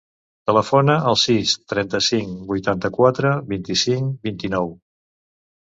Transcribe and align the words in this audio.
Telefona 0.51 0.95
al 1.11 1.17
sis, 1.23 1.53
trenta-cinc, 1.73 2.33
vuitanta-quatre, 2.53 3.37
vint-i-cinc, 3.55 4.19
vint-i-nou. 4.29 4.77